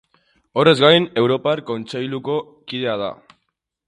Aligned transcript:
Horrez 0.61 0.73
gain, 0.83 1.03
Europar 1.23 1.61
Kontseiluko 1.67 2.39
kidea 2.73 2.97
da. 3.03 3.11